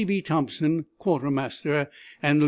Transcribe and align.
C. 0.01 0.03
B. 0.03 0.19
Thompson, 0.19 0.87
quartermaster, 0.97 1.87
and 2.23 2.39
Lieut. 2.39 2.39